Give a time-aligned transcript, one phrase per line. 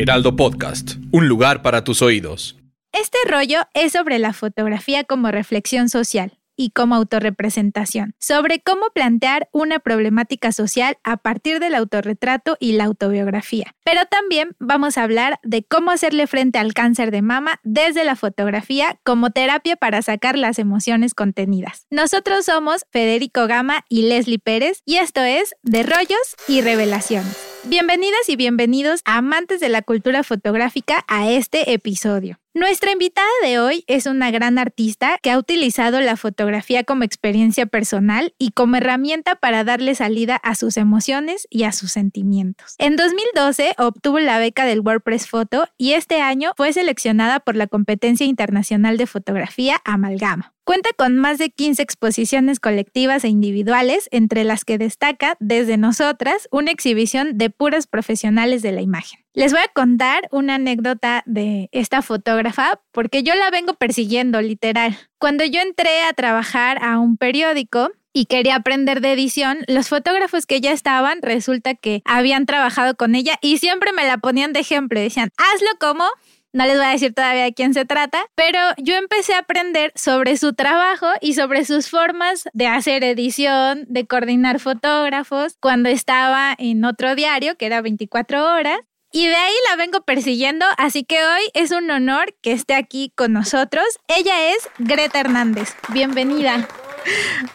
[0.00, 2.56] Heraldo Podcast, un lugar para tus oídos.
[2.92, 9.48] Este rollo es sobre la fotografía como reflexión social y como autorrepresentación, sobre cómo plantear
[9.50, 13.74] una problemática social a partir del autorretrato y la autobiografía.
[13.82, 18.14] Pero también vamos a hablar de cómo hacerle frente al cáncer de mama desde la
[18.14, 21.88] fotografía como terapia para sacar las emociones contenidas.
[21.90, 27.47] Nosotros somos Federico Gama y Leslie Pérez y esto es De Rollos y Revelaciones.
[27.68, 32.40] Bienvenidas y bienvenidos amantes de la cultura fotográfica a este episodio.
[32.58, 37.66] Nuestra invitada de hoy es una gran artista que ha utilizado la fotografía como experiencia
[37.66, 42.74] personal y como herramienta para darle salida a sus emociones y a sus sentimientos.
[42.78, 47.68] En 2012 obtuvo la beca del WordPress Photo y este año fue seleccionada por la
[47.68, 50.52] competencia internacional de fotografía Amalgama.
[50.64, 56.46] Cuenta con más de 15 exposiciones colectivas e individuales, entre las que destaca desde nosotras
[56.50, 59.20] una exhibición de puras profesionales de la imagen.
[59.32, 62.47] Les voy a contar una anécdota de esta fotógrafa
[62.92, 64.96] porque yo la vengo persiguiendo literal.
[65.18, 70.44] Cuando yo entré a trabajar a un periódico, y quería aprender de edición, los fotógrafos
[70.44, 74.60] que ya estaban resulta que habían trabajado con ella y siempre me la ponían de
[74.60, 74.98] ejemplo.
[74.98, 76.04] Decían, hazlo como
[76.52, 79.92] no les voy a decir todavía de quién se trata, pero yo empecé a aprender
[79.94, 86.54] sobre su trabajo y sobre sus formas de hacer edición, de coordinar fotógrafos, cuando estaba
[86.58, 88.78] en otro diario que era 24 horas.
[89.10, 93.10] Y de ahí la vengo persiguiendo, así que hoy es un honor que esté aquí
[93.16, 93.84] con nosotros.
[94.06, 95.74] Ella es Greta Hernández.
[95.94, 96.68] Bienvenida.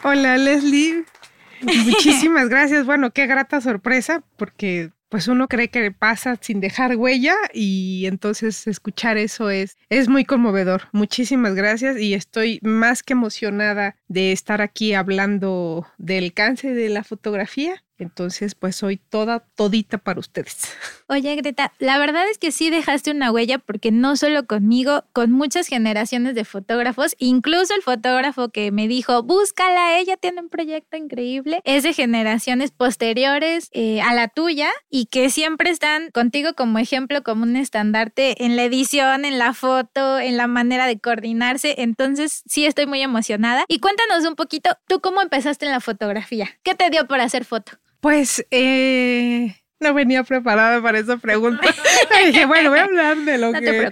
[0.02, 1.04] Hola Leslie.
[1.62, 2.84] Muchísimas gracias.
[2.86, 8.66] Bueno, qué grata sorpresa, porque pues uno cree que pasa sin dejar huella y entonces
[8.66, 10.88] escuchar eso es, es muy conmovedor.
[10.90, 17.04] Muchísimas gracias y estoy más que emocionada de estar aquí hablando del cáncer de la
[17.04, 20.68] fotografía entonces, pues soy toda, todita para ustedes.
[21.08, 25.30] Oye, Greta, la verdad es que sí dejaste una huella porque no solo conmigo, con
[25.30, 30.96] muchas generaciones de fotógrafos, incluso el fotógrafo que me dijo, búscala, ella tiene un proyecto
[30.96, 36.78] increíble, es de generaciones posteriores eh, a la tuya y que siempre están contigo como
[36.78, 41.74] ejemplo, como un estandarte en la edición, en la foto, en la manera de coordinarse.
[41.78, 43.64] Entonces, sí estoy muy emocionada.
[43.68, 46.48] Y cuéntanos un poquito, ¿tú cómo empezaste en la fotografía?
[46.62, 47.83] ¿Qué te dio por hacer foto?
[48.04, 51.62] Pues eh, no venía preparada para esa pregunta.
[52.26, 53.90] dije, bueno, voy a hablar de lo que...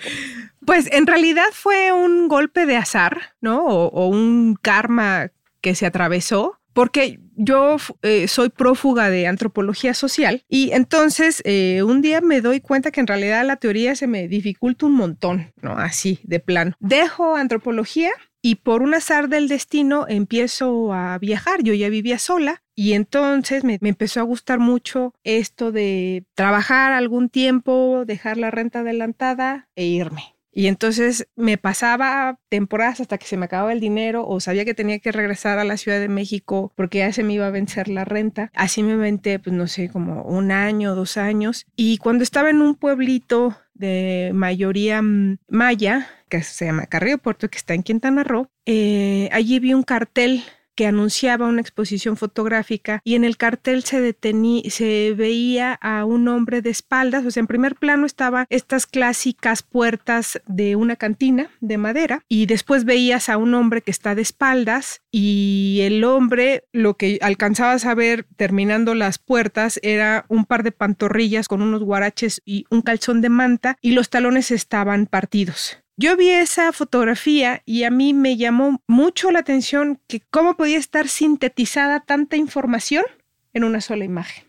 [0.67, 3.65] pues en realidad fue un golpe de azar, ¿no?
[3.65, 5.31] O, un karma
[5.63, 6.59] que se atravesó.
[6.75, 12.61] Porque yo eh, soy prófuga de antropología social y entonces eh, un día me doy
[12.61, 15.73] cuenta que en realidad la teoría se me dificulta un montón, ¿no?
[15.73, 16.77] Así, de plano.
[16.81, 18.11] Dejo antropología
[18.43, 21.63] y por un azar del destino empiezo a viajar.
[21.63, 27.29] Yo ya vivía sola y entonces me, empezó a gustar mucho esto de trabajar algún
[27.29, 30.35] tiempo, dejar la renta adelantada e irme.
[30.51, 34.75] Y entonces me pasaba temporadas hasta que se me acababa el dinero o sabía que
[34.75, 37.87] tenía que regresar a la Ciudad de México porque ya se me iba a vencer
[37.87, 38.51] la renta.
[38.53, 41.67] Así me aventé, pues no sé, como un año, dos años.
[41.77, 47.49] Y cuando estaba en un pueblito de mayoría mm, maya, que se llama Carrillo Puerto,
[47.49, 50.43] que está en Quintana Roo, eh, allí vi un cartel
[50.87, 54.17] anunciaba una exposición fotográfica y en el cartel se
[54.69, 59.63] se veía a un hombre de espaldas, o sea, en primer plano estaban estas clásicas
[59.63, 64.23] puertas de una cantina de madera y después veías a un hombre que está de
[64.23, 70.63] espaldas y el hombre lo que alcanzabas a ver terminando las puertas era un par
[70.63, 75.82] de pantorrillas con unos guaraches y un calzón de manta y los talones estaban partidos.
[75.97, 80.79] Yo vi esa fotografía y a mí me llamó mucho la atención que cómo podía
[80.79, 83.05] estar sintetizada tanta información
[83.53, 84.45] en una sola imagen.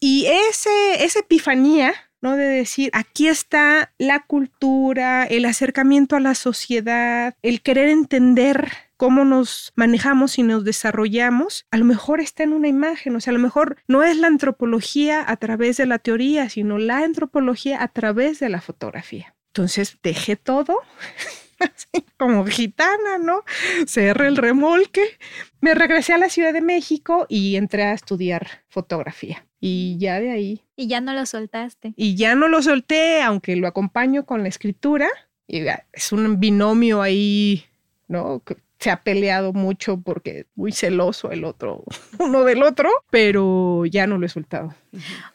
[0.00, 2.36] Y ese, esa epifanía, ¿no?
[2.36, 9.24] De decir, aquí está la cultura, el acercamiento a la sociedad, el querer entender cómo
[9.24, 13.34] nos manejamos y nos desarrollamos, a lo mejor está en una imagen, o sea, a
[13.36, 17.88] lo mejor no es la antropología a través de la teoría, sino la antropología a
[17.88, 19.33] través de la fotografía.
[19.54, 20.80] Entonces dejé todo,
[21.60, 23.44] así como gitana, ¿no?
[23.86, 25.16] Cerré el remolque,
[25.60, 29.46] me regresé a la Ciudad de México y entré a estudiar fotografía.
[29.60, 30.62] Y ya de ahí.
[30.74, 31.94] Y ya no lo soltaste.
[31.96, 35.08] Y ya no lo solté, aunque lo acompaño con la escritura.
[35.46, 37.64] Y es un binomio ahí,
[38.08, 38.42] ¿no?
[38.80, 41.84] se ha peleado mucho porque muy celoso el otro,
[42.18, 44.74] uno del otro, pero ya no lo he soltado.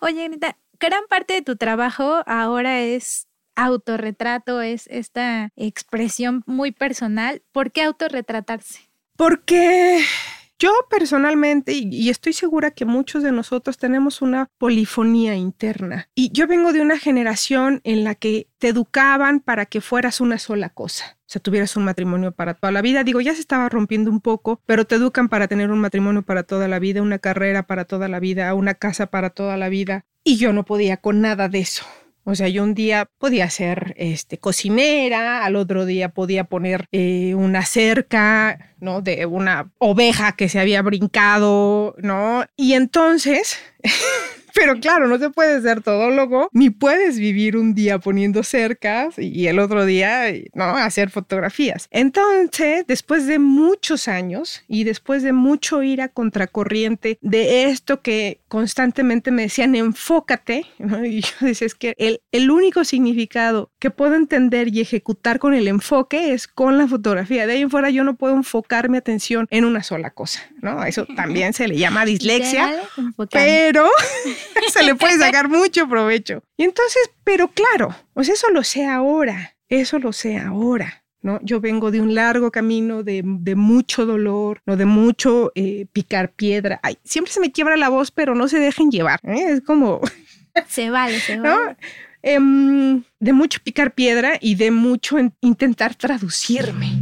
[0.01, 3.29] Oye, Anita, gran parte de tu trabajo ahora es
[3.66, 7.42] autorretrato es esta expresión muy personal.
[7.52, 8.90] ¿Por qué autorretratarse?
[9.16, 10.02] Porque
[10.62, 16.10] Yo personalmente, y estoy segura que muchos de nosotros tenemos una polifonía interna.
[16.16, 20.38] Y yo vengo de una generación en la que te educaban para que fueras una
[20.38, 21.18] sola cosa.
[21.22, 23.06] O sea, tuvieras un matrimonio para toda la vida.
[23.06, 26.44] Digo, ya se estaba rompiendo un poco, pero te educan para tener un matrimonio para
[26.44, 30.04] toda la vida, una carrera para toda la vida, una casa para toda la vida.
[30.26, 31.86] Y yo no podía con nada de eso.
[32.24, 37.33] O sea, yo un día podía ser este, cocinera, al otro día podía poner eh,
[37.36, 39.01] una cerca, ¿no?
[39.01, 42.45] De una oveja que se había brincado, ¿no?
[42.56, 43.57] Y entonces
[44.54, 49.48] Pero claro, no se puede ser todólogo, ni puedes vivir un día poniendo cercas y
[49.48, 50.65] el otro día, ¿no?
[50.75, 51.88] Hacer fotografías.
[51.92, 58.38] Entonces, después de muchos años y después de mucho ir a contracorriente de esto que
[58.50, 60.66] constantemente me decían, enfócate,
[61.06, 65.54] y yo decía, es que el, el único significado que puedo entender y ejecutar con
[65.54, 67.48] el enfoque es con la fotografía.
[67.48, 70.84] De ahí en fuera yo no puedo enfocar mi atención en una sola cosa, ¿no?
[70.84, 72.81] Eso también se le llama dislexia,
[73.31, 73.88] pero
[74.74, 76.44] se le puede sacar mucho provecho.
[76.57, 81.04] Y entonces, pero claro, pues eso lo sé ahora, eso lo sé ahora.
[81.21, 81.39] ¿No?
[81.44, 83.24] Yo vengo de un largo camino de,
[83.56, 84.77] mucho dolor, ¿no?
[84.77, 86.80] de mucho eh, picar piedra.
[86.81, 89.19] Ay, siempre se me quiebra la voz, pero no se dejen llevar.
[89.24, 89.45] ¿eh?
[89.50, 90.00] Es como...
[90.68, 91.77] Se vale, se vale.
[92.21, 97.01] Em, de mucho picar piedra y de mucho intentar traducirme,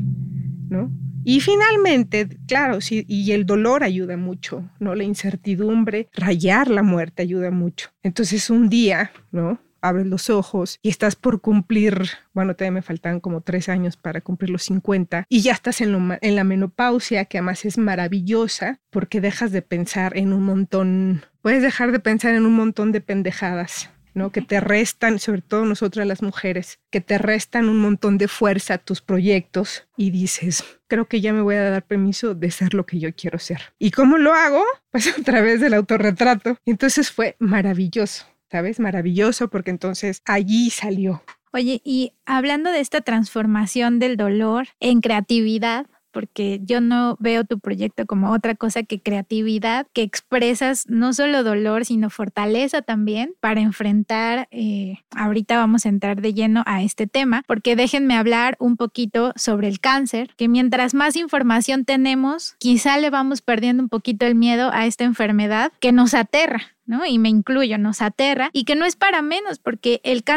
[0.70, 0.92] ¿no?
[1.24, 4.96] Y finalmente, claro, sí, y el dolor ayuda mucho, ¿no?
[4.96, 7.90] La incertidumbre, rayar la muerte ayuda mucho.
[8.02, 9.60] Entonces un día, ¿no?
[9.82, 14.22] Abres los ojos y estás por cumplir, bueno, todavía me faltan como tres años para
[14.22, 19.22] cumplir los 50 y ya estás en, en la menopausia, que además es maravillosa porque
[19.22, 23.90] dejas de pensar en un montón, puedes dejar de pensar en un montón de pendejadas,
[24.32, 28.76] que te restan, sobre todo nosotras las mujeres, que te restan un montón de fuerza
[28.76, 32.74] a tus proyectos y dices, creo que ya me voy a dar permiso de ser
[32.74, 33.62] lo que yo quiero ser.
[33.78, 34.64] ¿Y cómo lo hago?
[34.90, 36.58] Pues a través del autorretrato.
[36.66, 38.80] Entonces fue maravilloso, ¿sabes?
[38.80, 41.24] Maravilloso porque entonces allí salió.
[41.54, 47.60] Oye, y hablando de esta transformación del dolor en creatividad, porque yo no veo tu
[47.60, 53.62] proyecto como otra cosa que creatividad, que expresas no solo dolor, sino fortaleza también para
[53.62, 58.78] enfrentar, eh, ahorita vamos a entrar de lleno a este tema, porque déjenme hablar un
[58.78, 64.26] poquito sobre el cáncer, que mientras más información tenemos, quizá le vamos perdiendo un poquito
[64.26, 66.64] el miedo a esta enfermedad que nos aterra.
[66.88, 67.06] ¿no?
[67.06, 70.37] Y me incluyo, nos aterra y que no es para menos porque el cáncer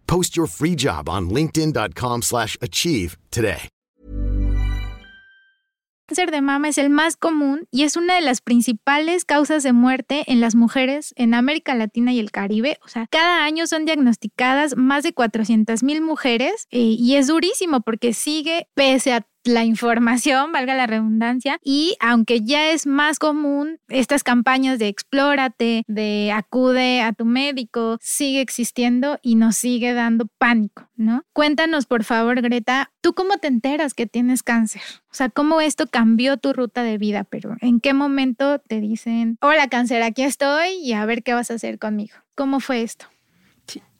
[0.11, 3.69] Post your free job on linkedin.com/achieve today.
[6.11, 9.63] El cáncer de mama es el más común y es una de las principales causas
[9.63, 12.77] de muerte en las mujeres en América Latina y el Caribe.
[12.83, 17.79] O sea, cada año son diagnosticadas más de 400 mil mujeres eh, y es durísimo
[17.79, 23.79] porque sigue, pese a la información, valga la redundancia, y aunque ya es más común
[23.87, 30.27] estas campañas de explórate, de acude a tu médico, sigue existiendo y nos sigue dando
[30.37, 31.23] pánico, ¿no?
[31.33, 34.81] Cuéntanos, por favor, Greta, ¿tú cómo te enteras que tienes cáncer?
[35.11, 37.23] O sea, ¿cómo esto cambió tu ruta de vida?
[37.23, 41.51] Pero ¿en qué momento te dicen, hola cáncer, aquí estoy y a ver qué vas
[41.51, 42.15] a hacer conmigo?
[42.35, 43.05] ¿Cómo fue esto?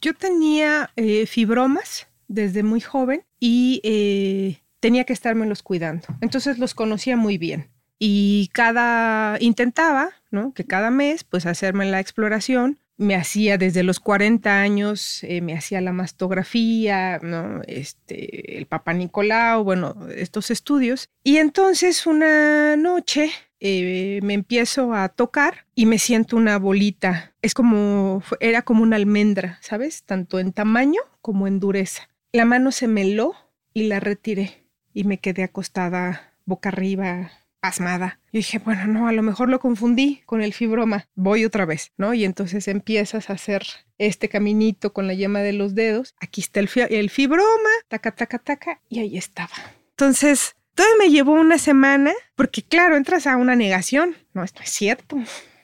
[0.02, 6.08] yo tenía eh, fibromas desde muy joven y eh, tenía que estarme los cuidando.
[6.20, 7.70] Entonces los conocía muy bien.
[7.98, 10.54] Y cada, intentaba, ¿no?
[10.54, 12.80] Que cada mes, pues hacerme la exploración.
[12.98, 17.62] Me hacía desde los 40 años, eh, me hacía la mastografía, ¿no?
[17.68, 21.10] Este, el Papa Nicolau, bueno, estos estudios.
[21.24, 27.34] Y entonces una noche eh, me empiezo a tocar y me siento una bolita.
[27.44, 30.04] Es como, era como una almendra, ¿sabes?
[30.04, 32.10] Tanto en tamaño como en dureza.
[32.32, 33.36] La mano se meló
[33.74, 34.61] y la retiré
[34.94, 37.32] y me quedé acostada boca arriba,
[37.62, 38.20] pasmada.
[38.34, 41.94] Yo dije, bueno, no, a lo mejor lo confundí con el fibroma, voy otra vez,
[41.96, 42.14] ¿no?
[42.14, 43.64] Y entonces empiezas a hacer
[43.98, 48.82] este caminito con la yema de los dedos, aquí está el, fibroma, taca, taca, taca,
[48.90, 49.54] y ahí estaba.
[49.92, 54.72] Entonces, todo me llevó una semana, porque claro, entras a una negación, no, esto es
[54.72, 55.18] cierto,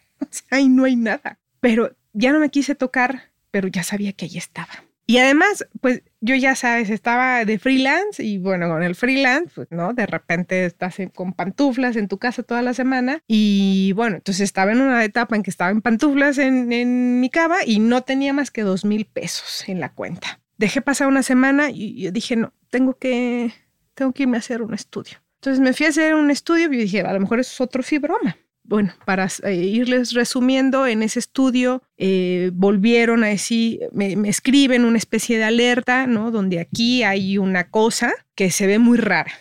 [0.51, 4.37] ahí no hay nada, pero ya no me quise tocar, pero ya sabía que ahí
[4.37, 4.83] estaba.
[5.07, 9.67] Y además, pues yo ya sabes, estaba de freelance y bueno, con el freelance, pues
[9.71, 14.41] no, de repente estás con pantuflas en tu casa toda la semana y bueno, entonces
[14.41, 18.33] estaba en una etapa en que estaba en pantuflas en, mi cava y no tenía
[18.33, 20.39] más que dos mil pesos en la cuenta.
[20.57, 23.53] Dejé pasar una semana y yo dije, no, tengo que,
[23.93, 25.17] tengo que irme a hacer un estudio.
[25.35, 27.83] Entonces me fui a hacer un estudio y dije, a lo mejor eso es otro
[27.83, 34.83] fibroma bueno, para eh, irles resumiendo, en ese estudio eh, volvieron a decir, me, escriben
[34.83, 36.31] una especie de alerta, ¿no?
[36.31, 39.31] Donde aquí hay una cosa que se ve muy rara,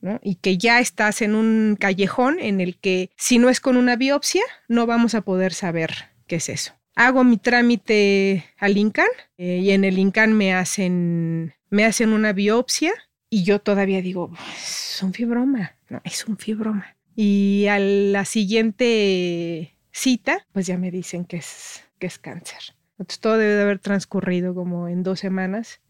[0.00, 0.20] ¿no?
[0.22, 3.96] Y que ya estás en un callejón en el que si no es con una
[3.96, 5.90] biopsia, no vamos a poder saber
[6.28, 6.72] qué es eso.
[6.94, 12.32] Hago mi trámite al INCAN eh, y en el INCAN me hacen, me hacen una
[12.32, 12.92] biopsia
[13.28, 19.74] y yo todavía digo, es un fibroma, no, es un fibroma y a la siguiente
[19.90, 22.76] cita, pues ya me dicen que es, que es cáncer.
[22.98, 25.80] Entonces todo debe de haber transcurrido como en dos semanas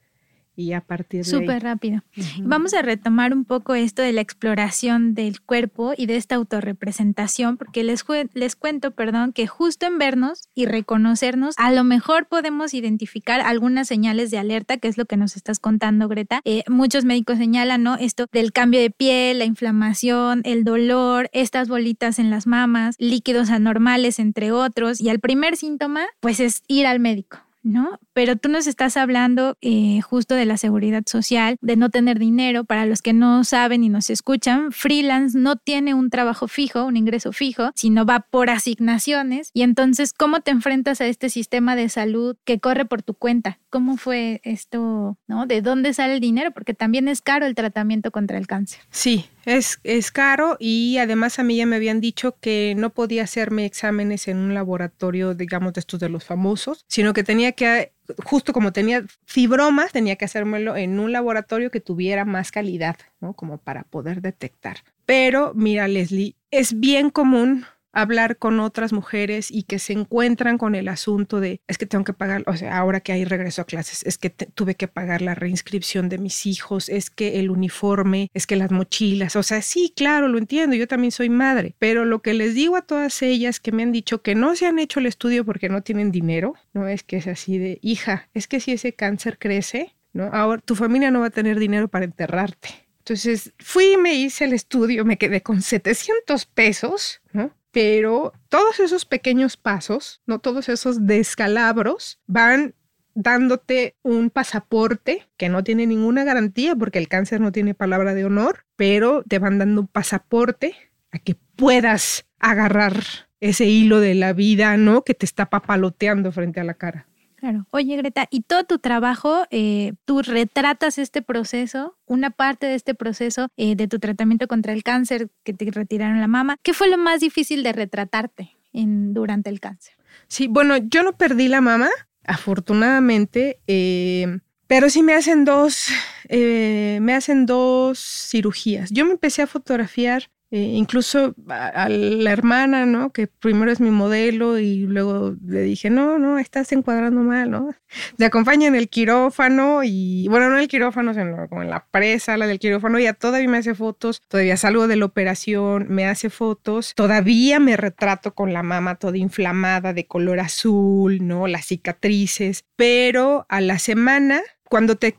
[0.57, 2.03] y a partir de Súper rápido.
[2.41, 7.59] Vamos a retomar un poco esto de la exploración del cuerpo y de esta autorrepresentación,
[7.59, 12.73] porque les, les cuento, perdón, que justo en vernos y reconocernos, a lo mejor podemos
[12.75, 16.41] identificar algunas señales de alerta, que es lo que nos estás contando, Greta.
[16.45, 17.97] Eh, muchos médicos señalan, ¿no?
[17.97, 23.51] Esto del cambio de piel, la inflamación, el dolor, estas bolitas en las mamas, líquidos
[23.51, 25.01] anormales, entre otros.
[25.01, 27.46] Y al primer síntoma, pues es ir al médico.
[27.67, 27.99] ¿No?
[28.13, 32.65] Pero tú nos estás hablando eh, justo de la seguridad social, de no tener dinero.
[32.65, 36.97] Para los que no saben y nos escuchan, freelance no tiene un trabajo fijo, un
[36.97, 39.51] ingreso fijo, sino va por asignaciones.
[39.53, 43.59] Y entonces, ¿cómo te enfrentas a este sistema de salud que corre por tu cuenta?
[43.69, 45.47] ¿Cómo fue esto, ¿no?
[45.47, 46.53] ¿De dónde sale el dinero?
[46.53, 48.81] Porque también es caro el tratamiento contra el cáncer.
[48.91, 53.23] Sí, es, es caro y además a mí ya me habían dicho que no podía
[53.23, 57.93] hacerme exámenes en un laboratorio, digamos, de estos de los famosos, sino que tenía que,
[58.25, 63.35] justo como tenía fibromas, tenía que hacérmelo en un laboratorio que tuviera más calidad, ¿no?
[63.35, 64.79] Como para poder detectar.
[65.07, 67.65] Pero mira, Leslie, es bien común
[67.97, 72.05] hablar con otras mujeres y que se encuentran con el asunto de, es que tengo
[72.05, 75.23] que pagar, o sea, ahora que hay regreso a clases, es que tuve que pagar
[75.23, 79.63] la reinscripción de mis hijos, es que el uniforme, es que las mochilas, o sea,
[79.63, 83.23] sí, claro, lo entiendo, yo también soy madre, pero lo que les digo a todas
[83.23, 86.13] ellas que me han dicho que no se han hecho el estudio porque no tienen
[86.13, 90.25] dinero, no es que es así de, hija, es que si ese cáncer crece, ¿no?
[90.33, 92.87] Ahora tu familia no va a tener dinero para enterrarte.
[92.99, 97.53] Entonces fui me hice el estudio, me quedé con 700 pesos, ¿no?
[97.77, 102.75] Pero todos esos pequeños pasos, no todos esos descalabros, van
[103.13, 108.25] dándote un pasaporte que no tiene ninguna garantía porque el cáncer no tiene palabra de
[108.25, 110.75] honor, pero te van dando un pasaporte
[111.11, 112.95] a que puedas agarrar
[113.41, 115.05] ese hilo de la vida, ¿no?
[115.05, 117.07] Que te está papaloteando frente a la cara.
[117.37, 117.67] Claro.
[117.71, 122.95] Oye, Greta, y todo tu trabajo, eh, tú retratas este proceso, una parte de este
[122.95, 126.57] proceso eh, de tu tratamiento contra el cáncer que te retiraron la mama.
[126.63, 129.95] ¿Qué fue lo más difícil de retratarte durante el cáncer?
[130.29, 131.91] Sí, bueno, yo no perdí la mama,
[132.25, 135.89] afortunadamente, eh, pero sí me hacen dos,
[136.31, 138.91] me hacen dos cirugías.
[138.91, 143.13] Yo me empecé a fotografiar eh, incluso a, la hermana, ¿no?
[143.13, 147.75] Que primero es mi modelo y luego le dije, no, no, estás encuadrando mal, ¿no?
[148.17, 151.87] Te acompaña en el quirófano y, bueno, no en el quirófano, sino como en la
[151.91, 156.07] presa, la del quirófano, ya todavía me hace fotos, todavía salgo de la operación, me
[156.07, 161.49] hace fotos, todavía me retrato con la mama toda inflamada de color azul, ¿no?
[161.49, 165.13] Las cicatrices, pero a la semana cuando te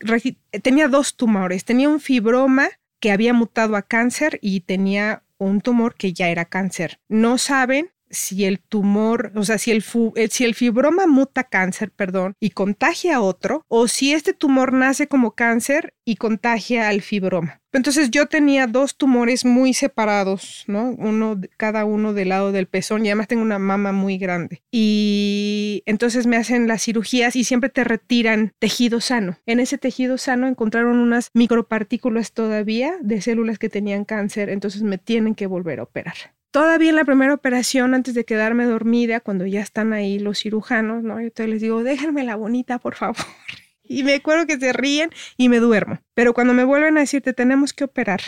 [0.62, 2.70] tenía dos tumores, tenía un fibroma
[3.00, 7.00] que había mutado a cáncer y tenía un tumor que ya era cáncer.
[7.08, 9.84] No saben si el tumor, o sea, si el,
[10.16, 14.74] eh, si el fibroma muta cáncer, perdón, y contagia a otro, o si este tumor
[14.74, 17.62] nace como cáncer y contagia al fibroma.
[17.74, 20.96] Entonces yo tenía dos tumores muy separados, ¿no?
[20.98, 24.64] Uno, cada uno del lado del pezón y además tengo una mama muy grande.
[24.72, 29.38] Y entonces me hacen las cirugías y siempre te retiran tejido sano.
[29.46, 34.98] En ese tejido sano encontraron unas micropartículas todavía de células que tenían cáncer, entonces me
[34.98, 36.37] tienen que volver a operar.
[36.52, 41.04] Todavía en la primera operación, antes de quedarme dormida, cuando ya están ahí los cirujanos,
[41.04, 41.20] ¿no?
[41.22, 43.18] Yo les digo, déjenme la bonita, por favor.
[43.90, 46.02] Y me acuerdo que se ríen y me duermo.
[46.14, 48.20] Pero cuando me vuelven a decir, te tenemos que operar,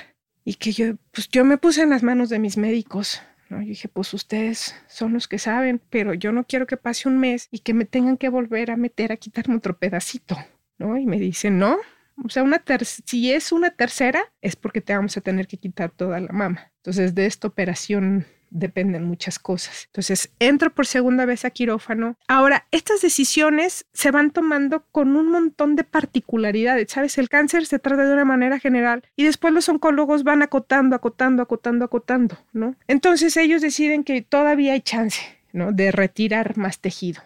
[0.50, 3.62] y que yo, pues yo me puse en las manos de mis médicos, ¿no?
[3.62, 7.20] Yo dije, pues ustedes son los que saben, pero yo no quiero que pase un
[7.20, 10.38] mes y que me tengan que volver a meter a quitarme otro pedacito,
[10.78, 10.98] ¿no?
[10.98, 11.78] Y me dicen, no,
[12.24, 12.62] o sea, una
[13.06, 16.72] si es una tercera, es porque te vamos a tener que quitar toda la mama.
[16.78, 19.86] Entonces, de esta operación dependen muchas cosas.
[19.88, 22.18] Entonces, entro por segunda vez a quirófano.
[22.28, 27.18] Ahora, estas decisiones se van tomando con un montón de particularidades, ¿sabes?
[27.18, 31.44] El cáncer se trata de una manera general y después los oncólogos van acotando, acotando,
[31.44, 32.76] acotando, acotando, ¿no?
[32.88, 35.22] Entonces ellos deciden que todavía hay chance,
[35.52, 35.72] ¿no?
[35.72, 37.22] De retirar más tejido.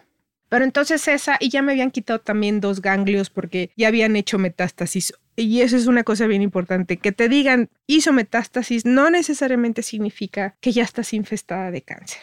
[0.54, 4.38] Pero entonces esa, y ya me habían quitado también dos ganglios porque ya habían hecho
[4.38, 5.12] metástasis.
[5.34, 10.54] Y eso es una cosa bien importante, que te digan hizo metástasis no necesariamente significa
[10.60, 12.22] que ya estás infestada de cáncer.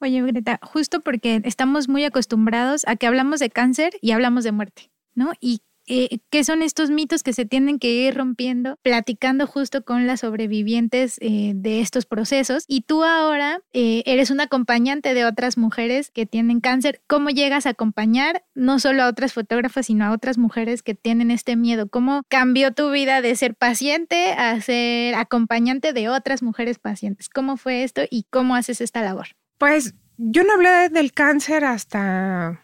[0.00, 4.50] Oye, Greta, justo porque estamos muy acostumbrados a que hablamos de cáncer y hablamos de
[4.50, 5.30] muerte, ¿no?
[5.38, 10.06] Y eh, qué son estos mitos que se tienen que ir rompiendo, platicando justo con
[10.06, 12.64] las sobrevivientes eh, de estos procesos.
[12.68, 17.02] Y tú ahora eh, eres un acompañante de otras mujeres que tienen cáncer.
[17.06, 21.30] ¿Cómo llegas a acompañar no solo a otras fotógrafas, sino a otras mujeres que tienen
[21.30, 21.88] este miedo?
[21.88, 27.28] ¿Cómo cambió tu vida de ser paciente a ser acompañante de otras mujeres pacientes?
[27.28, 29.28] ¿Cómo fue esto y cómo haces esta labor?
[29.58, 32.63] Pues yo no hablé del cáncer hasta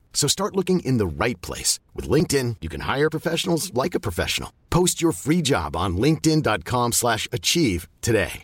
[0.13, 1.79] So start looking in the right place.
[1.95, 4.51] With LinkedIn, you can hire professionals like a professional.
[4.69, 8.43] Post your free job on linkedin.com slash achieve today.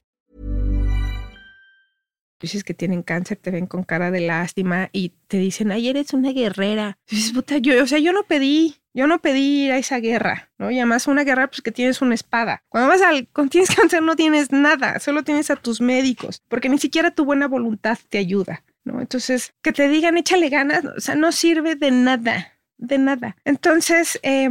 [2.39, 6.13] Dices que tienen cáncer, te ven con cara de lástima y te dicen, ay, eres
[6.13, 7.00] una guerrera.
[7.09, 10.51] dices, puta, yo, o sea, yo no pedí, yo no pedí ir a esa guerra,
[10.59, 10.69] ¿no?
[10.69, 12.62] Y además una guerra, pues que tienes una espada.
[12.69, 16.69] Cuando vas al, cuando tienes cáncer no tienes nada, solo tienes a tus médicos, porque
[16.69, 18.63] ni siquiera tu buena voluntad te ayuda.
[19.00, 23.36] Entonces, que te digan échale ganas, o sea, no sirve de nada, de nada.
[23.46, 24.50] Entonces, eh,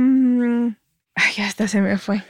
[1.14, 2.22] ay, hasta se me fue.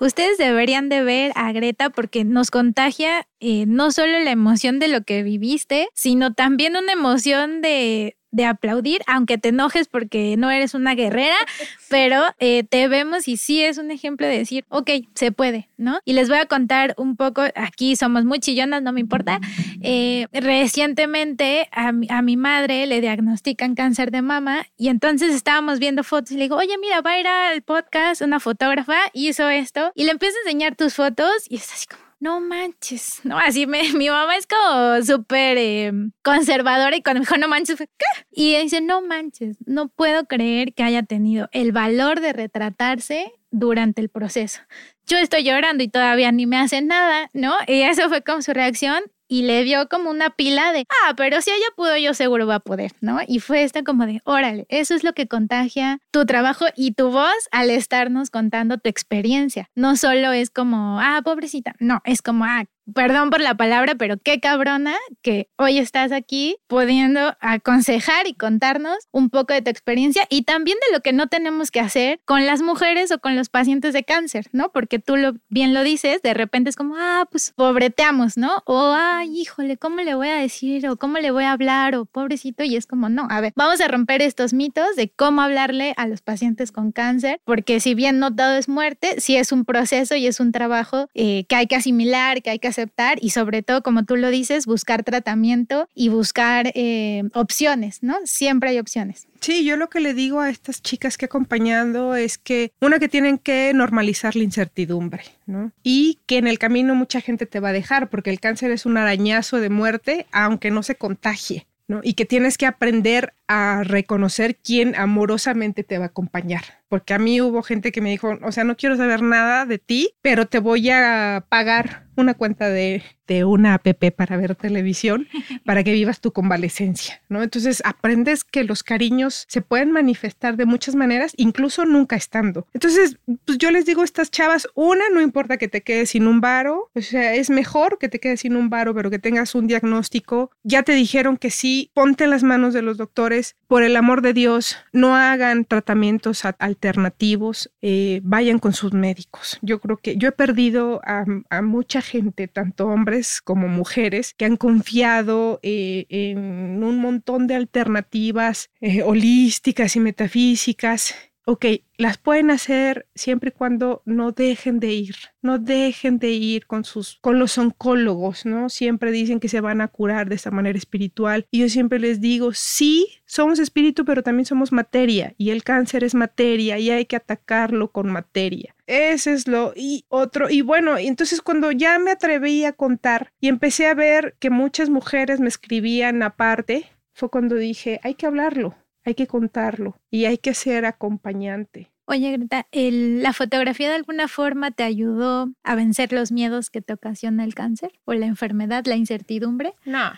[0.00, 4.88] Ustedes deberían de ver a Greta porque nos contagia eh, no solo la emoción de
[4.88, 10.50] lo que viviste, sino también una emoción de, de aplaudir, aunque te enojes porque no
[10.50, 11.36] eres una guerrera,
[11.88, 16.00] pero eh, te vemos y sí es un ejemplo de decir, ok, se puede, ¿no?
[16.04, 19.40] Y les voy a contar un poco, aquí somos muy chillonas, no me importa.
[19.82, 26.02] Eh, recientemente a, a, mi madre le diagnostican cáncer de mama y entonces estábamos viendo
[26.02, 29.92] fotos y le digo, oye, mira, va a ir al podcast una fotógrafa, hizo esto
[29.94, 33.66] y le empiezo a enseñar tus fotos y es así como no manches, no, así
[33.66, 38.06] me, mi mamá es como súper em, conservadora y cuando me dijo no manches, ¿qué?
[38.30, 44.00] Y dice, no manches, no puedo creer que haya tenido el valor de retratarse durante
[44.00, 44.60] el proceso.
[45.04, 47.54] Yo estoy llorando y todavía ni me hacen nada, ¿no?
[47.66, 51.40] Y eso fue como su reacción y le dio como una pila de, ah, pero
[51.40, 53.20] si ella pudo, yo seguro va a poder, ¿no?
[53.26, 57.10] Y fue esta como de, órale, eso es lo que contagia tu trabajo y tu
[57.10, 59.70] voz al estarnos contando tu experiencia.
[59.74, 64.16] No solo es como, ah, pobrecita, no, es como, ah, perdón por la palabra, pero
[64.18, 70.26] qué cabrona que hoy estás aquí pudiendo aconsejar y contarnos un poco de tu experiencia
[70.30, 73.48] y también de lo que no tenemos que hacer con las mujeres o con los
[73.48, 74.70] pacientes de cáncer, ¿no?
[74.72, 78.62] Porque tú lo, bien lo dices, de repente es como, ah, pues pobreteamos, ¿no?
[78.66, 80.88] O, ay, híjole, ¿cómo le voy a decir?
[80.88, 81.94] O ¿cómo le voy a hablar?
[81.94, 85.42] O pobrecito, y es como, no, a ver, vamos a romper estos mitos de cómo
[85.42, 89.52] hablarle a los pacientes con cáncer, porque si bien no todo es muerte, sí es
[89.52, 93.18] un proceso y es un trabajo eh, que hay que asimilar, que hay que aceptar
[93.20, 98.16] y sobre todo, como tú lo dices, buscar tratamiento y buscar eh, opciones, ¿no?
[98.24, 99.26] Siempre hay opciones.
[99.40, 103.00] Sí, yo lo que le digo a estas chicas que he acompañado es que una
[103.00, 105.72] que tienen que normalizar la incertidumbre, ¿no?
[105.82, 108.86] Y que en el camino mucha gente te va a dejar porque el cáncer es
[108.86, 112.00] un arañazo de muerte aunque no se contagie, ¿no?
[112.02, 116.62] Y que tienes que aprender a reconocer quién amorosamente te va a acompañar.
[116.88, 119.78] Porque a mí hubo gente que me dijo, o sea, no quiero saber nada de
[119.78, 125.28] ti, pero te voy a pagar una cuenta de, de una app para ver televisión,
[125.64, 127.42] para que vivas tu convalecencia, ¿no?
[127.42, 132.66] Entonces aprendes que los cariños se pueden manifestar de muchas maneras, incluso nunca estando.
[132.72, 136.26] Entonces, pues yo les digo a estas chavas, una, no importa que te quedes sin
[136.26, 139.54] un varo, o sea, es mejor que te quedes sin un varo, pero que tengas
[139.54, 140.50] un diagnóstico.
[140.62, 144.20] Ya te dijeron que sí, ponte en las manos de los doctores por el amor
[144.20, 149.58] de Dios, no hagan tratamientos alternativos, eh, vayan con sus médicos.
[149.62, 151.24] Yo creo que yo he perdido a,
[151.62, 158.68] mucha gente, tanto hombres como mujeres, que han confiado eh, en un montón de alternativas
[158.82, 165.16] eh, holísticas y metafísicas ok, las pueden hacer siempre y cuando no dejen de ir,
[165.40, 168.68] no dejen de ir con sus, con los oncólogos, ¿no?
[168.68, 172.20] Siempre dicen que se van a curar de esta manera espiritual y yo siempre les
[172.20, 177.06] digo, sí, somos espíritu, pero también somos materia y el cáncer es materia y hay
[177.06, 178.74] que atacarlo con materia.
[178.86, 183.48] Ese es lo y otro y bueno, entonces cuando ya me atreví a contar y
[183.48, 188.74] empecé a ver que muchas mujeres me escribían aparte, fue cuando dije, hay que hablarlo,
[189.04, 191.90] hay que contarlo y hay que ser acompañante.
[192.04, 196.92] Oye, Greta, ¿la fotografía de alguna forma te ayudó a vencer los miedos que te
[196.92, 199.74] ocasiona el cáncer o la enfermedad, la incertidumbre?
[199.84, 200.12] No.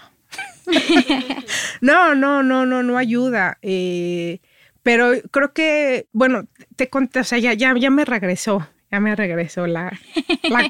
[1.80, 3.58] no, no, no, no, no ayuda.
[3.62, 4.40] Eh,
[4.82, 9.14] pero creo que, bueno, te conté, o sea, ya, ya, ya me regresó, ya me
[9.14, 9.98] regresó la,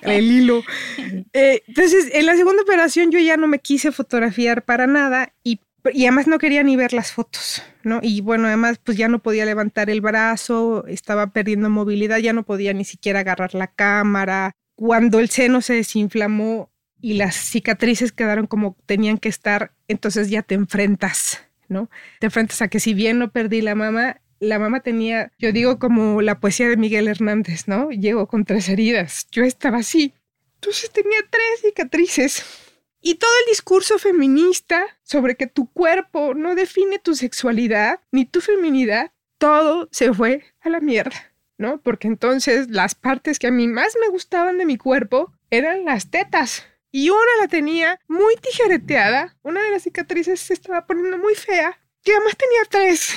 [0.02, 0.62] el hilo.
[1.32, 5.58] Eh, entonces, en la segunda operación yo ya no me quise fotografiar para nada y
[5.92, 8.00] y además no quería ni ver las fotos, ¿no?
[8.02, 12.44] Y bueno, además pues ya no podía levantar el brazo, estaba perdiendo movilidad, ya no
[12.44, 14.52] podía ni siquiera agarrar la cámara.
[14.76, 16.70] Cuando el seno se desinflamó
[17.00, 21.90] y las cicatrices quedaron como tenían que estar, entonces ya te enfrentas, ¿no?
[22.18, 25.78] Te enfrentas a que si bien no perdí la mama, la mamá tenía, yo digo
[25.78, 27.90] como la poesía de Miguel Hernández, ¿no?
[27.90, 30.14] Llegó con tres heridas, yo estaba así.
[30.54, 32.42] Entonces tenía tres cicatrices
[33.06, 38.40] y todo el discurso feminista sobre que tu cuerpo no define tu sexualidad ni tu
[38.40, 41.82] feminidad, todo se fue a la mierda, ¿no?
[41.82, 46.10] Porque entonces las partes que a mí más me gustaban de mi cuerpo eran las
[46.10, 46.64] tetas.
[46.90, 51.78] Y una la tenía muy tijereteada, una de las cicatrices se estaba poniendo muy fea,
[52.02, 53.14] que además tenía tres.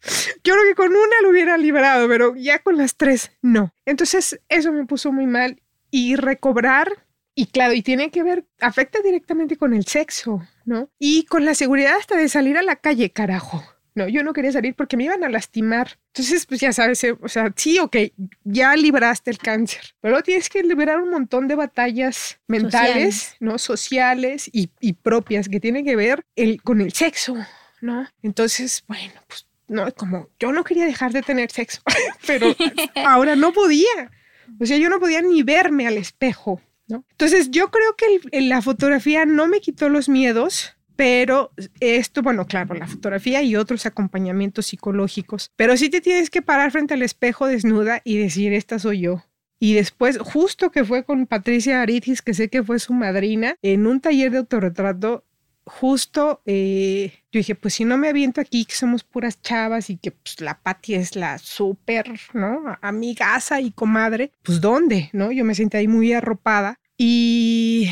[0.42, 3.72] Yo creo que con una lo hubiera librado, pero ya con las tres no.
[3.86, 7.06] Entonces eso me puso muy mal y recobrar
[7.38, 10.90] y claro, y tiene que ver, afecta directamente con el sexo, ¿no?
[10.98, 13.62] Y con la seguridad hasta de salir a la calle, carajo.
[13.94, 16.00] No, yo no quería salir porque me iban a lastimar.
[16.08, 17.96] Entonces, pues ya sabes, eh, o sea, sí, ok,
[18.42, 23.58] ya libraste el cáncer, pero tienes que liberar un montón de batallas mentales, ¿no?
[23.58, 27.36] Sociales y, y, propias que tienen que ver el, con el sexo,
[27.80, 28.08] ¿no?
[28.20, 31.82] Entonces, bueno, pues no, como yo no quería dejar de tener sexo,
[32.26, 32.52] pero
[33.06, 34.10] ahora no podía.
[34.58, 39.26] O sea, yo no podía ni verme al espejo, entonces yo creo que la fotografía
[39.26, 45.52] no me quitó los miedos, pero esto, bueno, claro, la fotografía y otros acompañamientos psicológicos,
[45.54, 49.24] pero sí te tienes que parar frente al espejo desnuda y decir, esta soy yo.
[49.60, 53.86] Y después, justo que fue con Patricia Aritis, que sé que fue su madrina, en
[53.86, 55.24] un taller de autorretrato,
[55.68, 59.96] justo eh, yo dije, pues si no me aviento aquí, que somos puras chavas y
[59.96, 62.76] que pues, la Patti es la súper, ¿no?
[62.80, 65.10] Amigaza y comadre, pues ¿dónde?
[65.12, 65.30] ¿No?
[65.30, 66.78] Yo me sentí ahí muy arropada.
[66.96, 67.90] Y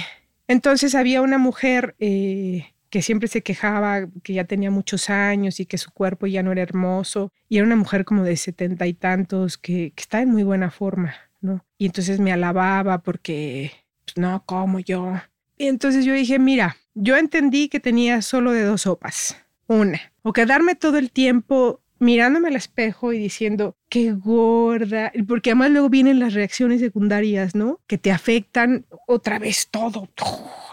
[0.48, 5.66] entonces había una mujer eh, que siempre se quejaba que ya tenía muchos años y
[5.66, 7.32] que su cuerpo ya no era hermoso.
[7.48, 11.14] Y era una mujer como de setenta y tantos que, estaba en muy buena forma,
[11.40, 11.64] ¿no?
[11.78, 13.72] Y entonces me alababa porque,
[14.04, 15.12] pues no, como yo.
[15.56, 19.36] Y entonces yo dije, mira, yo entendí que tenía solo de dos sopas.
[19.68, 25.70] Una, o quedarme todo el tiempo mirándome al espejo y diciendo, qué gorda, porque además
[25.70, 27.80] luego vienen las reacciones secundarias, ¿no?
[27.86, 30.08] Que te afectan otra vez todo,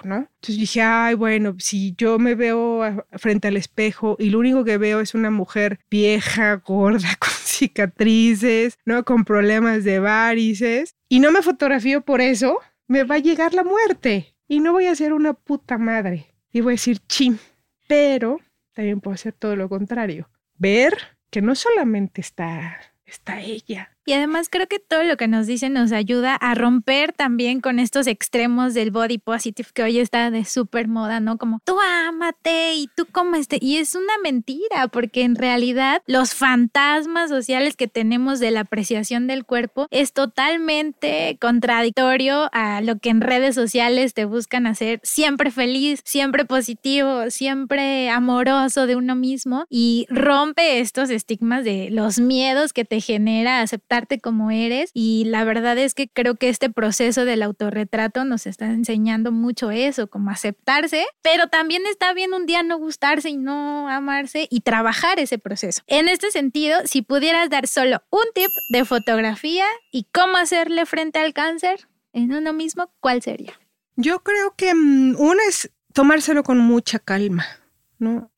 [0.03, 0.15] ¿no?
[0.15, 2.81] Entonces dije, ay, bueno, si yo me veo
[3.13, 8.77] frente al espejo y lo único que veo es una mujer vieja, gorda, con cicatrices,
[8.85, 9.05] ¿no?
[9.05, 13.63] Con problemas de varices, y no me fotografío por eso, me va a llegar la
[13.63, 16.35] muerte y no voy a ser una puta madre.
[16.51, 17.39] Y voy a decir, chin.
[17.87, 18.37] Pero
[18.73, 20.29] también puedo hacer todo lo contrario.
[20.53, 20.93] Ver
[21.31, 25.73] que no solamente está, está ella, y además creo que todo lo que nos dicen
[25.73, 30.43] nos ayuda a romper también con estos extremos del body positive que hoy está de
[30.45, 31.37] súper moda, ¿no?
[31.37, 33.57] Como tú ámate y tú como este.
[33.61, 39.27] Y es una mentira porque en realidad los fantasmas sociales que tenemos de la apreciación
[39.27, 45.51] del cuerpo es totalmente contradictorio a lo que en redes sociales te buscan hacer siempre
[45.51, 52.73] feliz, siempre positivo, siempre amoroso de uno mismo y rompe estos estigmas de los miedos
[52.73, 57.25] que te genera aceptar como eres y la verdad es que creo que este proceso
[57.25, 62.63] del autorretrato nos está enseñando mucho eso, como aceptarse, pero también está bien un día
[62.63, 65.81] no gustarse y no amarse y trabajar ese proceso.
[65.87, 71.19] En este sentido, si pudieras dar solo un tip de fotografía y cómo hacerle frente
[71.19, 73.59] al cáncer en uno mismo, ¿cuál sería?
[73.95, 77.45] Yo creo que mm, uno es tomárselo con mucha calma.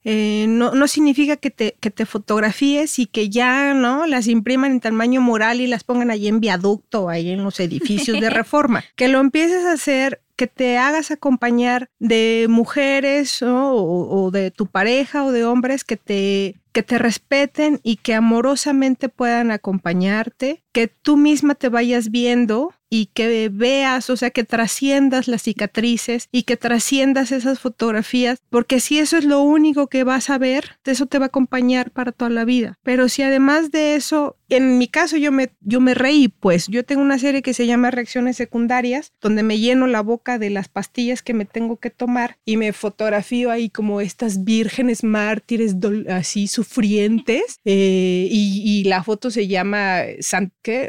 [0.03, 0.71] Eh, ¿no?
[0.73, 4.05] no, significa que te, que te fotografíes y que ya, ¿no?
[4.05, 8.19] Las impriman en tamaño moral y las pongan ahí en viaducto, ahí en los edificios
[8.19, 8.83] de reforma.
[8.95, 15.23] que lo empieces a hacer que te hagas acompañar de mujeres o, de tu pareja
[15.23, 21.15] o de hombres que te, que te respeten y que amorosamente puedan acompañarte, que tú
[21.15, 26.57] misma te vayas viendo y que veas, o sea, que trasciendas las cicatrices y que
[26.57, 31.19] trasciendas esas fotografías, porque si eso es lo único que vas a ver, eso te
[31.19, 32.77] va a acompañar para toda la vida.
[32.83, 36.83] Pero si además de eso, en mi caso yo me, yo me reí, pues yo
[36.83, 40.67] tengo una serie que se llama Reacciones Secundarias, donde me lleno la boca de las
[40.67, 45.75] pastillas que me tengo que tomar y me fotografío ahí como estas vírgenes mártires
[46.09, 50.01] así sufrientes eh, y, la foto se llama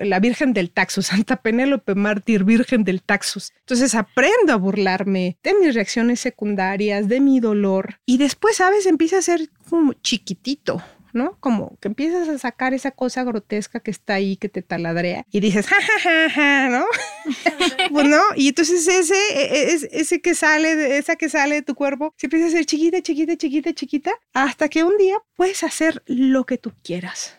[0.03, 3.53] la Virgen del Taxo, Santa Penélope mártir virgen del Taxus.
[3.61, 8.87] Entonces aprendo a burlarme de mis reacciones secundarias, de mi dolor y después, ¿sabes?
[8.87, 10.83] Empieza a ser como chiquitito.
[11.12, 11.37] ¿No?
[11.40, 15.40] Como que empiezas a sacar esa cosa grotesca que está ahí, que te taladrea y
[15.40, 16.85] dices, ja, ja, ja, ja, ¿no?
[17.92, 21.62] pues no, y entonces ese, e, e, ese que sale, de, esa que sale de
[21.62, 25.62] tu cuerpo, se empieza a ser chiquita, chiquita, chiquita, chiquita, hasta que un día puedes
[25.62, 27.37] hacer lo que tú quieras.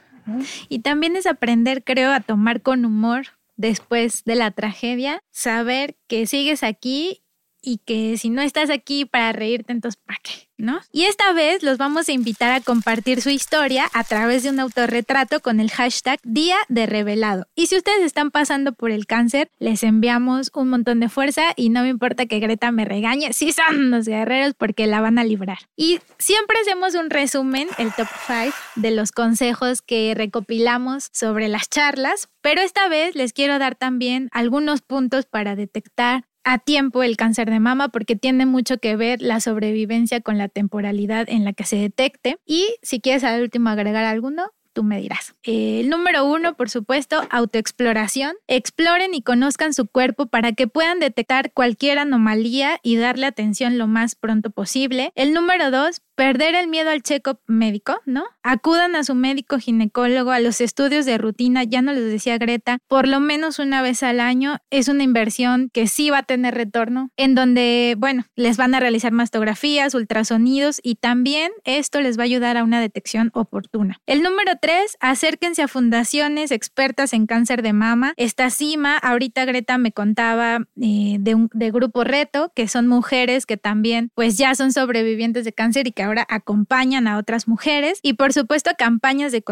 [0.68, 6.28] Y también es aprender, creo, a tomar con humor después de la tragedia, saber que
[6.28, 7.24] sigues aquí
[7.68, 10.48] y que si no estás aquí para reírte, entonces ¿para qué?
[10.56, 10.80] ¿No?
[10.94, 14.60] Y esta vez los vamos a invitar a compartir su historia a través de un
[14.62, 17.46] autorretrato con el hashtag Día de Revelado.
[17.56, 21.68] Y si ustedes están pasando por el cáncer, les enviamos un montón de fuerza y
[21.68, 25.26] no me importa que Greta me regañe, si son los guerreros porque la van a
[25.26, 25.60] librar.
[25.76, 31.70] Y siempre hacemos un resumen, el top 5 de los consejos que recopilamos sobre las
[31.70, 37.18] charlas, pero esta vez les quiero dar también algunos puntos para detectar a tiempo el
[37.18, 41.52] cáncer de mama porque tiene mucho que ver la sobrevivencia con la temporalidad en la
[41.52, 42.38] que se detecte.
[42.46, 45.36] Y si quieres al último agregar alguno, tú me dirás.
[45.44, 48.36] El número uno, por supuesto, autoexploración.
[48.48, 53.88] Exploren y conozcan su cuerpo para que puedan detectar cualquier anomalía y darle atención lo
[53.88, 55.12] más pronto posible.
[55.16, 58.26] El número dos, perder el miedo al check-up médico, ¿no?
[58.42, 62.80] Acudan a su médico ginecólogo, a los estudios de rutina, ya no les decía Greta,
[62.88, 64.58] por lo menos una vez al año.
[64.72, 68.80] Es una inversión que sí va a tener retorno, en donde, bueno, les van a
[68.80, 74.02] realizar mastografías, ultrasonidos y también esto les va a ayudar a una detección oportuna.
[74.08, 78.14] El número tres, acérquense a fundaciones expertas en cáncer de mama.
[78.18, 83.46] Esta cima, ahorita Greta me contaba eh, de, un, de Grupo Reto, que son mujeres
[83.46, 88.00] que también pues ya son sobrevivientes de cáncer y que ahora acompañan a otras mujeres
[88.02, 89.44] y por supuesto campañas de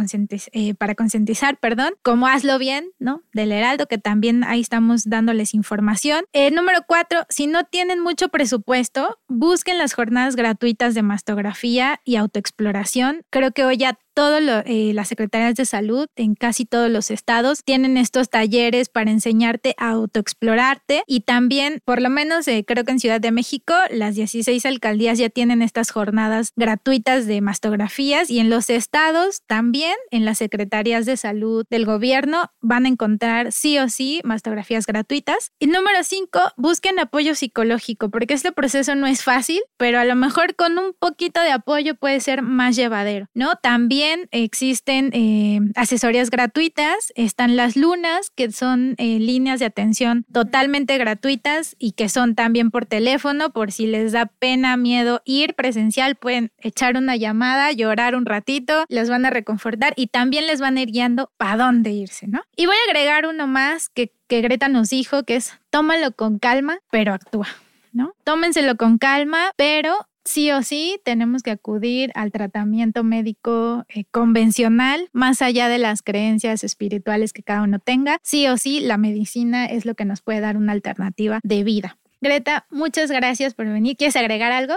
[0.52, 3.24] eh, para concientizar, perdón, como Hazlo Bien, ¿no?
[3.34, 6.26] Del Heraldo, que también ahí estamos dándoles información.
[6.34, 12.18] Eh, número cuatro, si no tienen mucho presupuesto, busquen las jornadas gratuitas de mastografía y
[12.18, 13.24] autoexploración.
[13.30, 17.64] Creo que hoy ya todas eh, las secretarías de salud en casi todos los estados
[17.64, 23.00] tienen estos talleres para enseñarte a autoexplorarte y también, por lo menos creo que en
[23.00, 28.50] Ciudad de México, las 16 alcaldías ya tienen estas jornadas gratuitas de mastografías y en
[28.50, 33.90] los estados también, en las secretarías de salud del gobierno, van a encontrar sí o
[33.90, 35.52] sí mastografías gratuitas.
[35.60, 40.16] Y número cinco, busquen apoyo psicológico, porque este proceso no es fácil, pero a lo
[40.16, 43.56] mejor con un poquito de apoyo puede ser más llevadero, ¿no?
[43.62, 50.98] También existen eh, asesorías gratuitas, están las lunas, que son eh, líneas de atención totalmente
[50.98, 56.16] gratuitas y que son también por teléfono, por si les da pena, miedo ir presencial,
[56.16, 60.78] pueden echar una llamada, llorar un ratito, les van a reconfortar y también les van
[60.78, 62.42] a ir guiando para dónde irse, ¿no?
[62.56, 66.40] Y voy a agregar uno más que, que Greta nos dijo, que es tómalo con
[66.40, 67.48] calma, pero actúa,
[67.92, 68.14] ¿no?
[68.24, 75.10] Tómenselo con calma, pero sí o sí tenemos que acudir al tratamiento médico eh, convencional,
[75.14, 78.20] más allá de las creencias espirituales que cada uno tenga.
[78.24, 81.98] Sí o sí, la medicina es lo que nos puede dar una alternativa de vida.
[82.22, 83.96] Greta, muchas gracias por venir.
[83.96, 84.76] ¿Quieres agregar algo?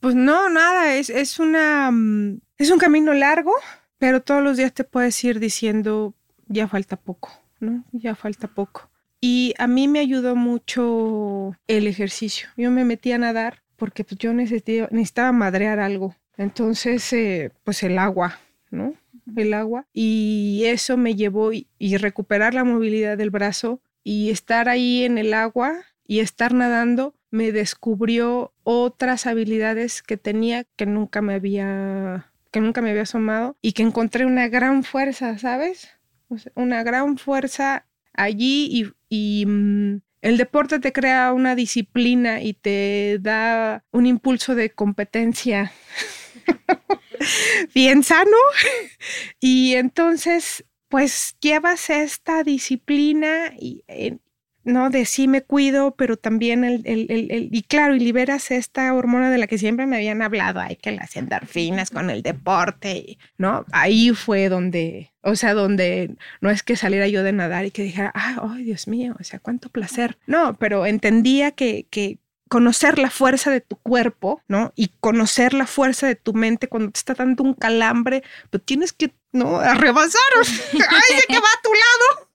[0.00, 3.52] Pues no, nada, es, es una mm, es un camino largo,
[3.98, 6.14] pero todos los días te puedes ir diciendo
[6.46, 7.84] ya falta poco, ¿no?
[7.92, 8.90] Ya falta poco.
[9.20, 12.48] Y a mí me ayudó mucho el ejercicio.
[12.56, 16.14] Yo me metí a nadar porque pues, yo necesitaba, necesitaba madrear algo.
[16.36, 18.38] Entonces, eh, pues el agua,
[18.70, 18.94] ¿no?
[19.34, 19.86] El agua.
[19.92, 25.34] Y eso me llevó y recuperar la movilidad del brazo y estar ahí en el
[25.34, 25.74] agua
[26.06, 32.82] y estar nadando me descubrió otras habilidades que tenía que nunca me había que nunca
[32.82, 35.88] me había asomado y que encontré una gran fuerza, ¿sabes?
[36.54, 43.84] una gran fuerza allí y, mm, el deporte te crea una disciplina y te da
[43.90, 45.72] un impulso de competencia.
[47.74, 48.36] Bien sano.
[49.40, 53.84] Y entonces pues llevas esta disciplina y,
[54.64, 54.90] ¿no?
[54.90, 59.30] De sí me cuido, pero también el, el, el, y claro, y liberas esta hormona
[59.30, 63.64] de la que siempre me habían hablado, hay que las endorfinas con el deporte, ¿no?
[63.72, 67.82] Ahí fue donde, o sea, donde no es que saliera yo de nadar y que
[67.82, 70.18] dijera, ay, Dios mío, o sea, cuánto placer.
[70.26, 72.18] No, pero entendía que, que
[72.50, 74.72] conocer la fuerza de tu cuerpo, ¿no?
[74.74, 78.92] Y conocer la fuerza de tu mente cuando te está dando un calambre, pero tienes
[78.92, 79.58] que, ¿no?
[79.58, 82.29] A rebasar, ¡ay, de que va a tu lado!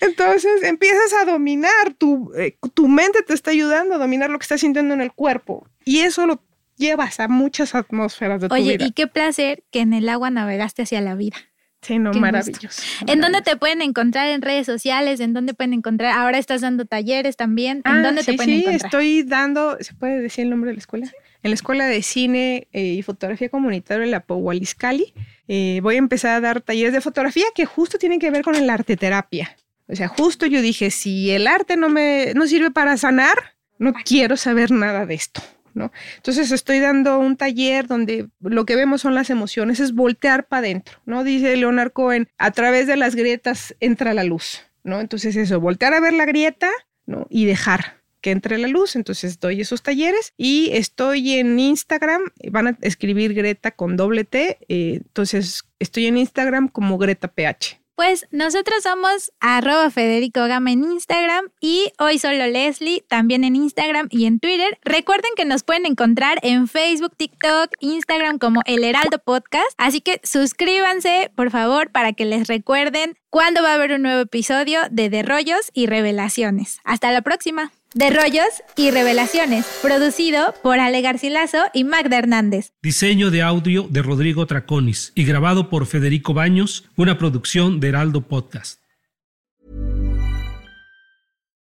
[0.00, 4.44] Entonces empiezas a dominar, tu, eh, tu mente te está ayudando a dominar lo que
[4.44, 5.66] estás sintiendo en el cuerpo.
[5.84, 6.42] Y eso lo
[6.76, 8.64] llevas a muchas atmósferas de tu vida.
[8.64, 11.36] Oye, y qué placer que en el agua navegaste hacia la vida.
[11.82, 15.18] Sí, no, maravilloso, ¿En dónde te pueden encontrar en redes sociales?
[15.18, 16.16] ¿En dónde pueden encontrar?
[16.16, 17.82] Ahora estás dando talleres también.
[17.84, 20.78] ¿En ah, dónde te pueden sí, estoy dando, ¿se puede decir el nombre de la
[20.78, 21.10] escuela?
[21.42, 25.12] En la Escuela de Cine eh, y Fotografía Comunitaria de la Powaliscali.
[25.48, 28.54] Eh, voy a empezar a dar talleres de fotografía que justo tienen que ver con
[28.54, 29.56] el arte terapia.
[29.88, 33.92] O sea, justo yo dije, si el arte no me no sirve para sanar, no
[33.92, 35.42] quiero saber nada de esto.
[35.74, 35.90] ¿No?
[36.16, 40.66] Entonces estoy dando un taller donde lo que vemos son las emociones, es voltear para
[40.66, 41.24] adentro, ¿no?
[41.24, 45.00] Dice Leonard Cohen, a través de las grietas entra la luz, ¿no?
[45.00, 46.68] Entonces eso, voltear a ver la grieta,
[47.06, 47.26] ¿no?
[47.30, 48.96] Y dejar, que entre la luz.
[48.96, 52.22] Entonces doy esos talleres y estoy en Instagram.
[52.50, 54.58] Van a escribir Greta con doble T.
[54.68, 57.82] Eh, entonces estoy en Instagram como Greta PH.
[57.94, 64.08] Pues nosotros somos arroba Federico Gama en Instagram y hoy solo Leslie también en Instagram
[64.10, 64.78] y en Twitter.
[64.82, 69.70] Recuerden que nos pueden encontrar en Facebook, TikTok, Instagram como El Heraldo Podcast.
[69.76, 74.22] Así que suscríbanse, por favor, para que les recuerden cuándo va a haber un nuevo
[74.22, 76.80] episodio de Derrollos y Revelaciones.
[76.84, 82.72] Hasta la próxima de Rollos y Revelaciones, producido por Ale Garcilaso y Magda Hernández.
[82.82, 88.22] Diseño de audio de Rodrigo Traconis y grabado por Federico Baños, una producción de Heraldo
[88.22, 88.80] Podcast.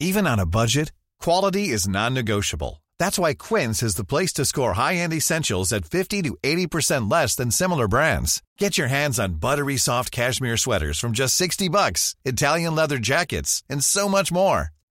[0.02, 2.82] Even on a budget, quality is non-negotiable.
[2.98, 7.34] That's why Quince is the place to score high-end essentials at 50 to 80% less
[7.34, 8.42] than similar brands.
[8.58, 13.62] Get your hands on buttery soft cashmere sweaters from just 60 bucks, Italian leather jackets,
[13.68, 14.70] and so much more.